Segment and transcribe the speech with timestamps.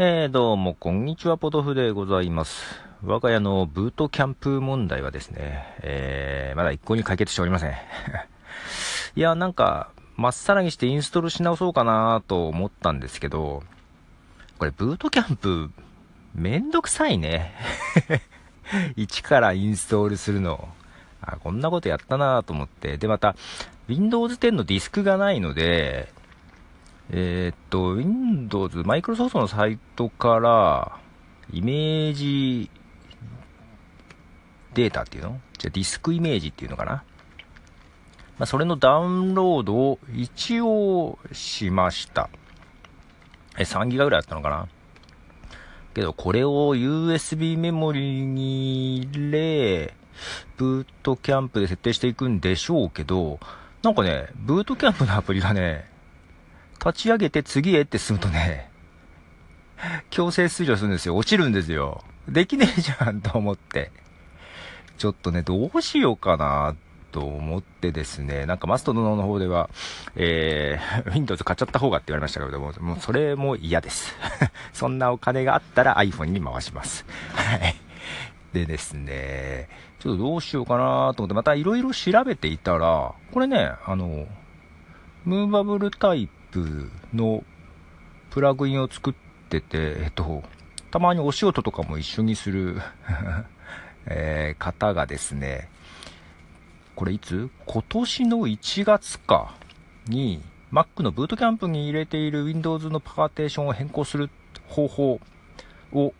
[0.00, 2.62] えー、どうも、こんにちは、ポトフでございます。
[3.02, 7.72] 我が家のブートキャンプ問題はですね、えー、まだ一向に解決しておりません。
[9.16, 13.64] いや、なんか、まっさらにしてインストールし直そうかなと思ったんですけど、
[14.60, 15.72] これ、ブートキャンプ、
[16.32, 17.52] めんどくさいね。
[18.94, 20.68] 一からインストールするの。
[21.20, 22.98] あ、こんなことやったなと思って。
[22.98, 23.34] で、また、
[23.88, 26.16] Windows 10のディスクがないので、
[27.10, 30.98] えー、っと、Windows、マイクロソフトのサイトから、
[31.50, 32.70] イメージ
[34.74, 35.40] データっていうの？
[35.56, 36.92] じゃディスクイメージっていうのかな？
[38.38, 42.28] まあ、それのダウンロードを一応しました。
[43.58, 44.68] え、3ギガぐらいあったのかな？
[45.94, 49.94] けど、これを USB メモリに入れ、
[50.58, 53.40] ブートキャンプで設定していくんでしょうけど、
[53.82, 55.90] なんかね、ブートキャンプのアプリがね、
[56.84, 58.70] 立ち上げて次へって進むとね、
[60.10, 61.16] 強制出場するんですよ。
[61.16, 62.02] 落ちるんですよ。
[62.28, 63.90] できねえじゃんと思って。
[64.96, 66.74] ちょっとね、どうしようかな
[67.12, 69.70] と思ってですね、なんかマストドの方では、
[70.16, 74.16] えー、Windows 買っちゃった方がって言われましたけども、もうそれも嫌です。
[74.72, 77.06] そんなお金があったら iPhone に回します。
[77.34, 77.76] はい。
[78.52, 79.68] でですね、
[80.00, 84.26] ちょっとどうしようかなと思って、また色々調べていたら、これね、あの、
[85.24, 87.44] ムーバブルタイープの
[88.30, 89.14] プラグインを作っ
[89.48, 90.42] てて、えっと、
[90.90, 92.80] たまにお仕事とかも一緒にする
[94.10, 95.68] えー、方がですね、
[96.94, 97.50] これいつ？
[97.66, 99.54] 今年の1月か
[100.06, 100.40] に
[100.72, 104.30] Mac のブートキャンプに入れている Windows のパーテーションを変更する
[104.66, 105.20] 方法
[105.92, 106.14] を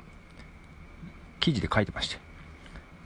[1.41, 2.19] 記事で書いてまして、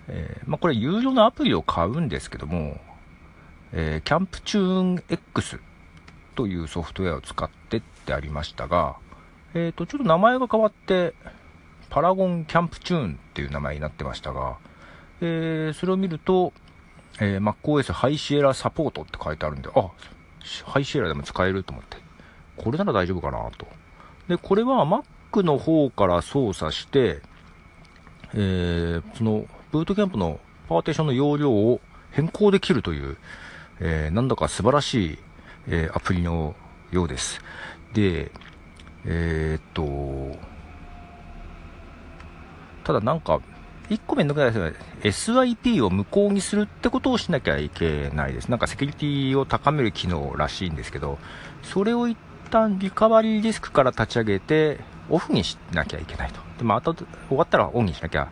[0.08, 2.80] えー、まあ、これ有料のアプリを買うんですけども、
[3.72, 5.60] えー、 Camptune X
[6.34, 8.96] というソフトウェアを使ってってありましたが、
[9.54, 11.14] えっ、と、ちょっと名前が変わって、
[11.90, 14.56] Paragon Camptune っていう名前になってましたが、
[15.20, 16.52] えー、それを見ると、
[17.20, 19.90] えー、MacOS ハイシエラサポートって書いてあるんで、あ、
[20.64, 21.98] High Sierra でも使えると思って、
[22.56, 23.66] これなら大丈夫かなと。
[24.28, 27.20] で、これは Mac の方から操作して、
[28.34, 33.18] えー、その、ブートキャンプのパーテーションの容量を変更できるという、
[33.80, 35.18] えー、なんだか素晴らしい
[35.68, 36.54] えー、アプリの
[36.90, 37.40] ようです。
[37.92, 38.30] で、
[39.04, 40.38] えー、っと、
[42.84, 43.40] ただなんか、
[43.88, 44.76] 1個めんどくさいですよね。
[45.02, 48.48] SIP を無効にするってことをしなきゃいけないです。
[48.48, 51.18] なんかセキュリティを高める機能らしいんですけど、
[51.62, 52.16] それを一
[52.50, 54.80] 旦リカバリーディスクから立ち上げて、
[55.10, 56.40] オフにしなきゃいけないと。
[56.58, 56.96] で、まあ、終
[57.30, 58.30] わったらオンにしなきゃ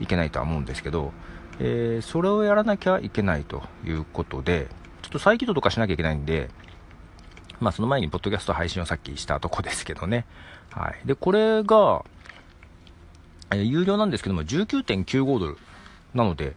[0.00, 1.12] いけないとは思うんですけど、
[1.60, 4.68] えー、それをやらなきゃいけないということで、
[5.02, 6.50] ちょっと再起動とかしなきゃいけないんで、
[7.60, 10.26] まあその前にポッドキャスト配信をさっきしたとこですけどね。
[10.70, 11.06] はい。
[11.06, 12.04] で、これが、
[13.52, 15.58] え、有料なんですけども、19.95ドル。
[16.14, 16.54] なので、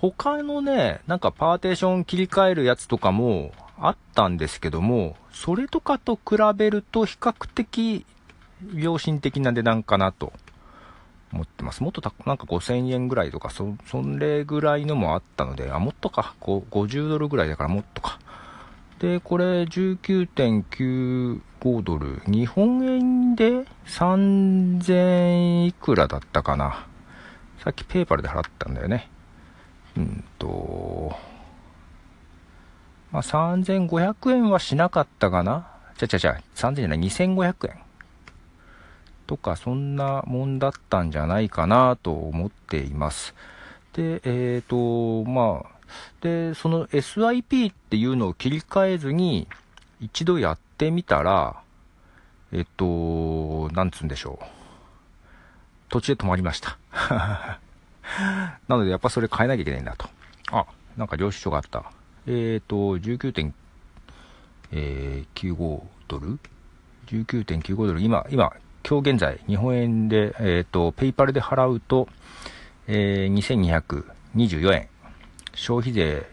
[0.00, 8.04] 他のね、なんかパーテーション切り替えるやつとかもあったんですけども、それとかと比べると比較的
[8.74, 10.32] 良心的な値段かなと
[11.34, 11.82] 思ってます。
[11.82, 18.20] もっとた、なんか5000円ぐらいとか、そ、それぐらいのもあったので、あ、もっとか、50ドルぐらいだからもっとか。
[19.00, 22.22] で、これ19.95ドル。
[22.26, 26.86] 日本円で3000いくらだったかな。
[27.62, 29.08] さっきペーパルで払ったんだよね。
[29.96, 31.14] うんと、
[33.10, 35.68] まあ、3500円はしなかったかな。
[35.98, 37.83] ちゃちゃちゃ、3000じゃない、2500円。
[39.26, 43.34] とか、そんなもんだったんじゃないかなと思っています。
[43.92, 45.74] で、えっ、ー、と、まあ、
[46.20, 49.48] で、その SIP っていうのを切り替えずに、
[50.00, 51.56] 一度やってみたら、
[52.52, 54.44] えっと、なんつうんでしょう。
[55.88, 56.78] 途中で止まりました。
[58.68, 60.08] なので、やっぱそれ変えなきゃいけないんだと。
[60.50, 61.84] あ、なんか領収書があった。
[62.26, 66.38] えっ、ー、と、19.95ドル
[67.06, 68.00] ?19.95 ドル。
[68.00, 68.52] 今、今、
[68.86, 72.06] 今日現在、日本円で、えっ、ー、と、ペイパルで払うと、
[72.86, 73.64] えー、
[74.36, 74.88] 2224円。
[75.54, 76.26] 消費税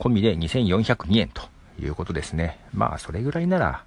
[0.00, 1.42] 込みで2402円と
[1.80, 2.58] いうことですね。
[2.74, 3.84] まあ、それぐらいなら、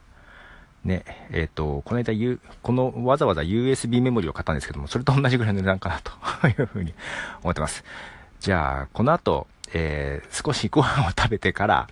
[0.86, 2.14] ね、えっ、ー、と、この間、
[2.62, 6.14] このわざわざ USB メモリを買ったんですけども、それと同じぐらいの値段かなと
[6.48, 6.94] いうふうに
[7.44, 7.84] 思ってます。
[8.40, 11.90] じゃあ、この後、えー、少しご飯を食べてから、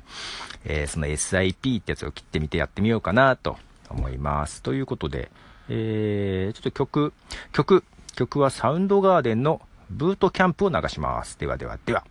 [0.63, 3.57] えー、その SIP ってやつを切ってみてやってみようかなと
[3.93, 4.61] 思います。
[4.61, 5.31] ということで、
[5.69, 7.13] えー、ちょっと曲、
[7.51, 7.83] 曲、
[8.15, 11.37] 曲はサウンドガーデンのブートキャンプを流します。
[11.39, 12.03] ではではでは。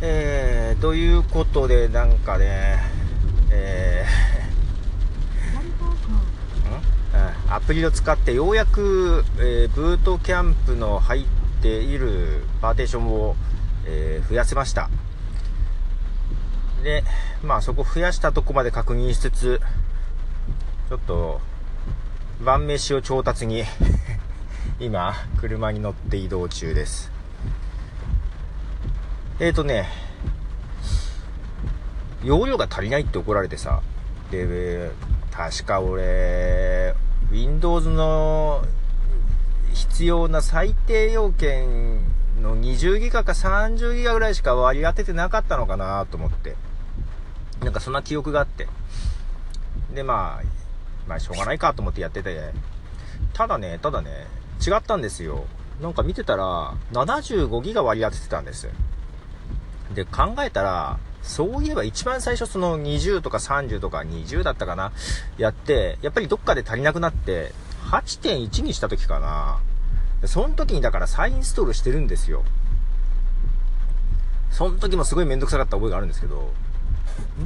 [0.00, 2.78] えー、ということで、なんかね、
[3.50, 11.24] えー、アプリを使ってようやく、えー、ブートキャンプの入っ
[11.60, 13.36] ているパーテーションを、
[13.86, 14.88] えー、増やせました。
[16.82, 17.04] で、
[17.42, 19.60] まあそこ増やしたとこまで確認しつつ、
[20.88, 21.40] ちょっと、
[22.44, 23.64] 晩飯を調達に
[24.80, 27.10] 今、車に乗って移動中です。
[29.38, 29.88] えっ、ー、とね、
[32.24, 33.80] 容量が足りないって怒られてさ、
[34.30, 34.90] で、
[35.30, 36.94] 確か俺、
[37.30, 38.64] Windows の
[39.72, 42.00] 必要な最低要件
[42.42, 46.56] の20ギガか30ギガぐらいしか割り当ててなかったのかなと思って。
[47.62, 48.68] なんかそんな記憶があって。
[49.94, 52.52] で、まあ、まあしょうがないかと思ってやってて、
[53.32, 54.26] ただね、ただね、
[54.66, 55.44] 違ったんですよ。
[55.80, 58.68] なんか見てたら、75ギガ割り当ててたんです。
[59.94, 64.92] で、考えたら、そういえば一番最初その20とか30とか20だったかな
[65.38, 67.52] やって、やっぱりどっかで足りなくなって、
[67.90, 69.60] 8.1にした時かな。
[70.26, 72.44] その時にだから再インストールしてるんですよ。
[74.50, 76.52] その時もすごいめんどくさかった覚えがあるんですけど、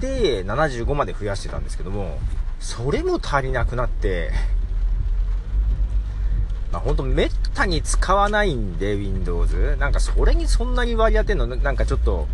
[0.00, 2.18] で、75まで増やしてたんですけども、
[2.60, 4.30] それも足りなくなって、
[6.72, 9.76] まあ、ほんとめったに使わないんで、Windows。
[9.78, 12.26] なんかそれにそんなに割り当てんの、なんかちょっと、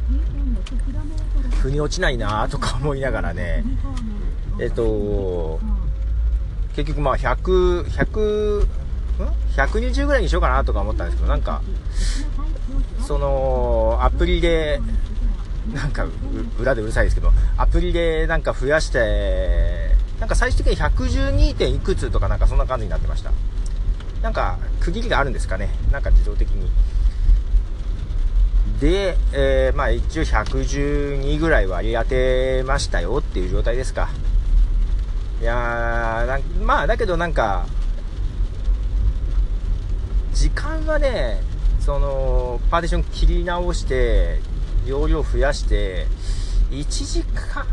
[1.61, 3.65] 腑に落ちないなとか思いながらね、
[4.61, 5.61] えっと、
[6.75, 8.69] 結局まあ100、100、ん
[9.55, 11.63] ?120 ぐらいにしようかなとか思ったんですけど、なんか、
[13.07, 14.81] その、アプリで、
[15.71, 16.07] なんか、
[16.59, 21.57] 裏でうるさいですけど、アプリでなんか増やして、なんか最終的に 112.
[21.57, 23.31] 点いくつとかなんかそんな感じになってました。
[24.23, 25.69] なんか、区切りがあるんですかね。
[25.91, 26.71] なんか自動的に。
[28.81, 34.09] で、えー、まあ一応112ぐらい割り当てましたよっていう状態ですか。
[35.41, 37.67] いやー、まあだけどなんか、
[40.33, 41.41] 時間はね、
[41.81, 44.41] その、パーティション切り直して、
[44.87, 46.07] 容量増やして、
[46.71, 47.67] 1時間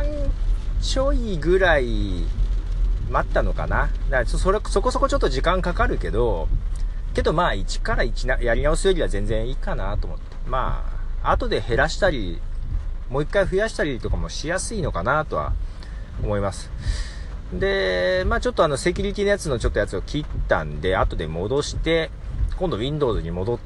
[0.81, 2.25] ちょいぐらい
[3.09, 3.89] 待ったのかな。
[4.09, 6.47] だからそれ、そこそこちょっと時間かかるけど、
[7.13, 10.23] けどまあ1から1な、やり直すよりは全然いいかなと思って。
[10.47, 10.83] ま
[11.23, 12.39] あ、後で減らしたり、
[13.09, 15.53] もう一回増やしたりとかもしやすいのかなとは
[16.23, 16.71] 思います。
[17.53, 22.11] で、まあちょっとあのセキュリティのやつのちょっとやつを切ったんで、後で戻して、
[22.57, 23.59] 今度 Windows に戻っ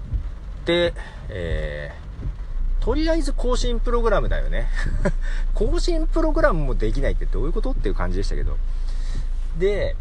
[0.66, 0.94] て、
[1.30, 2.03] えー、
[2.84, 4.68] とりあえず更新プログラムだよね。
[5.56, 8.58] 更新プログラムもできないってどういうことっていう感じでしたけど。
[9.58, 9.96] で、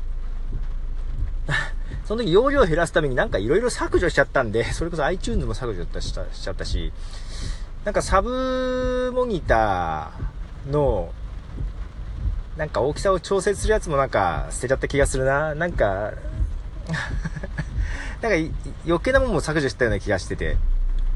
[2.04, 6.92] その時容量を減らすためになんか色々削除しちゃったんで、 それこそ iTunes も削除しちゃったし、
[7.84, 11.12] なんかサブモニターの、
[12.56, 15.54] なんか大きさを調節するやつもなんか捨てちゃった気がするな。
[15.54, 16.14] なんか
[18.20, 20.56] なんか余計なもんも削除したような気がしてて、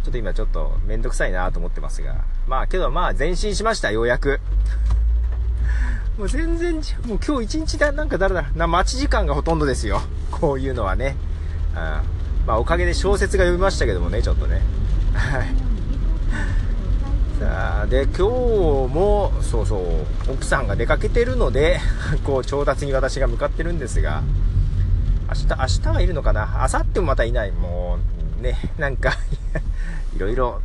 [0.05, 2.15] ちょっと今ちょっとめんどくさいなと思ってますが。
[2.47, 4.41] まあけどまあ前進しました、ようやく。
[6.17, 6.83] もう全然、もう
[7.27, 10.01] 今日一日だ、なんかだらだら、な、待ち時間がほとんどですよ。
[10.31, 11.17] こういうのはね。
[11.73, 11.77] うん。
[12.47, 14.63] まあおかげで小説が読みましたけどもね、ちょっとね。
[15.13, 15.49] はい。
[17.41, 18.23] さあ、で、今日
[18.95, 21.81] も、そうそう、奥さんが出かけてるので、
[22.25, 24.23] こう、調達に私が向かってるんですが、
[25.29, 26.49] 明日、明日はいるのかな？
[26.73, 27.51] 明後日もまたいない。
[27.51, 27.99] も
[28.39, 29.13] う、ね、なんか
[30.17, 30.61] いろいろ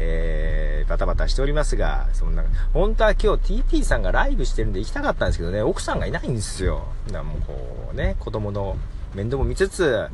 [0.00, 6.84] えー、バタバタしておりますが、そんな、本当は今日 TT さんがライブしてるんで行きたかったんですけどね、奥さんがいないんですよ。
[7.08, 8.76] だかもうこうね、子供の
[9.14, 10.08] 面倒も見つつ、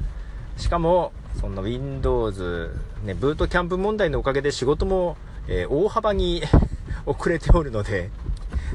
[0.57, 2.71] しかも、そんな Windows、
[3.05, 6.43] ね、ブートキャンプ問題のおかげで仕事も、えー、大幅に
[7.05, 8.11] 遅れておるので、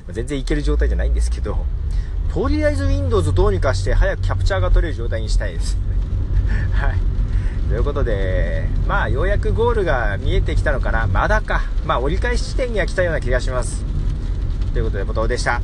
[0.10, 1.58] 全然いける状態じゃないんですけど、
[2.32, 5.78] とりあえず Windows どうにかして早くキャプチャーが取れる状態にしたいです。
[6.74, 7.19] はい。
[7.70, 11.06] ということで、まあ、ようやくゴールが見えてきたのかな。
[11.06, 11.62] まだか。
[11.86, 13.86] まあ、折り返し地点には来たような気がします。
[14.74, 15.62] ということで、後藤でした。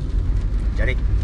[0.76, 1.15] じゃあね。